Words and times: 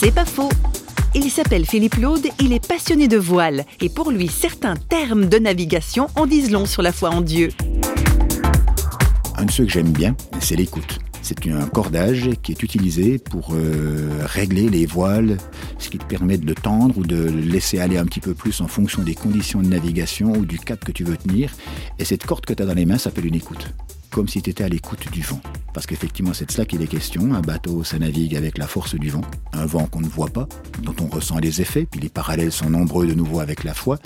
C'est 0.00 0.14
pas 0.14 0.24
faux. 0.24 0.48
Il 1.16 1.28
s'appelle 1.28 1.66
Philippe 1.66 1.96
Laude, 1.96 2.28
il 2.40 2.52
est 2.52 2.64
passionné 2.64 3.08
de 3.08 3.16
voile 3.16 3.64
et 3.80 3.88
pour 3.88 4.12
lui, 4.12 4.28
certains 4.28 4.76
termes 4.76 5.26
de 5.26 5.38
navigation 5.38 6.06
en 6.14 6.26
disent 6.26 6.52
long 6.52 6.66
sur 6.66 6.82
la 6.82 6.92
foi 6.92 7.10
en 7.10 7.20
Dieu. 7.20 7.48
Un 9.36 9.46
de 9.46 9.50
ceux 9.50 9.64
que 9.64 9.72
j'aime 9.72 9.90
bien, 9.90 10.14
c'est 10.38 10.54
l'écoute. 10.54 11.00
C'est 11.20 11.48
un 11.48 11.66
cordage 11.66 12.30
qui 12.44 12.52
est 12.52 12.62
utilisé 12.62 13.18
pour 13.18 13.54
euh, 13.54 14.08
régler 14.24 14.68
les 14.68 14.86
voiles, 14.86 15.36
ce 15.78 15.90
qui 15.90 15.98
te 15.98 16.04
permet 16.04 16.38
de 16.38 16.54
tendre 16.54 16.96
ou 16.96 17.02
de 17.02 17.24
laisser 17.24 17.80
aller 17.80 17.98
un 17.98 18.04
petit 18.04 18.20
peu 18.20 18.34
plus 18.34 18.60
en 18.60 18.68
fonction 18.68 19.02
des 19.02 19.16
conditions 19.16 19.60
de 19.62 19.66
navigation 19.66 20.30
ou 20.30 20.46
du 20.46 20.60
cap 20.60 20.84
que 20.84 20.92
tu 20.92 21.02
veux 21.02 21.16
tenir. 21.16 21.52
Et 21.98 22.04
cette 22.04 22.24
corde 22.24 22.46
que 22.46 22.54
tu 22.54 22.62
as 22.62 22.66
dans 22.66 22.74
les 22.74 22.86
mains 22.86 22.98
s'appelle 22.98 23.26
une 23.26 23.34
écoute 23.34 23.66
comme 24.10 24.28
si 24.28 24.42
tu 24.42 24.50
étais 24.50 24.64
à 24.64 24.68
l'écoute 24.68 25.10
du 25.12 25.22
vent. 25.22 25.40
Parce 25.74 25.86
qu'effectivement, 25.86 26.32
c'est 26.32 26.46
de 26.46 26.52
cela 26.52 26.64
qu'il 26.64 26.82
est 26.82 26.86
question. 26.86 27.34
Un 27.34 27.40
bateau, 27.40 27.84
ça 27.84 27.98
navigue 27.98 28.36
avec 28.36 28.58
la 28.58 28.66
force 28.66 28.94
du 28.94 29.10
vent. 29.10 29.22
Un 29.52 29.66
vent 29.66 29.86
qu'on 29.86 30.00
ne 30.00 30.08
voit 30.08 30.28
pas, 30.28 30.48
dont 30.82 30.94
on 31.00 31.06
ressent 31.06 31.38
les 31.38 31.60
effets, 31.60 31.86
puis 31.90 32.00
les 32.00 32.08
parallèles 32.08 32.52
sont 32.52 32.70
nombreux 32.70 33.06
de 33.06 33.14
nouveau 33.14 33.40
avec 33.40 33.64
la 33.64 33.74
foi. 33.74 33.98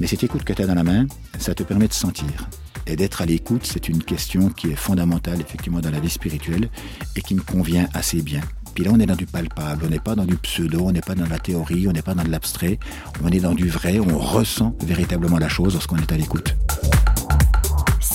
Mais 0.00 0.06
cette 0.06 0.22
écoute 0.22 0.44
que 0.44 0.52
tu 0.52 0.62
as 0.62 0.66
dans 0.66 0.74
la 0.74 0.84
main, 0.84 1.06
ça 1.38 1.54
te 1.54 1.62
permet 1.62 1.88
de 1.88 1.92
sentir. 1.92 2.48
Et 2.86 2.96
d'être 2.96 3.20
à 3.20 3.26
l'écoute, 3.26 3.66
c'est 3.66 3.88
une 3.88 4.02
question 4.02 4.48
qui 4.48 4.68
est 4.68 4.76
fondamentale 4.76 5.40
effectivement 5.40 5.80
dans 5.80 5.90
la 5.90 6.00
vie 6.00 6.08
spirituelle 6.08 6.68
et 7.16 7.20
qui 7.20 7.34
me 7.34 7.42
convient 7.42 7.88
assez 7.94 8.22
bien. 8.22 8.40
Puis 8.74 8.84
là, 8.84 8.92
on 8.94 9.00
est 9.00 9.06
dans 9.06 9.16
du 9.16 9.26
palpable, 9.26 9.84
on 9.86 9.90
n'est 9.90 9.98
pas 9.98 10.14
dans 10.14 10.24
du 10.24 10.36
pseudo, 10.36 10.82
on 10.84 10.92
n'est 10.92 11.00
pas 11.00 11.14
dans 11.14 11.26
la 11.26 11.38
théorie, 11.38 11.88
on 11.88 11.92
n'est 11.92 12.02
pas 12.02 12.14
dans 12.14 12.22
l'abstrait, 12.22 12.78
on 13.22 13.28
est 13.28 13.40
dans 13.40 13.54
du 13.54 13.68
vrai, 13.68 13.98
on 13.98 14.16
ressent 14.18 14.74
véritablement 14.84 15.38
la 15.38 15.48
chose 15.48 15.74
lorsqu'on 15.74 15.96
est 15.96 16.12
à 16.12 16.16
l'écoute. 16.16 16.54